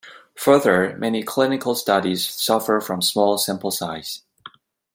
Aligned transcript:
Further, 0.37 0.97
many 0.97 1.21
clinical 1.21 1.75
studies 1.75 2.27
suffer 2.27 2.81
from 2.81 3.03
small 3.03 3.37
sample 3.37 3.69
size. 3.69 4.23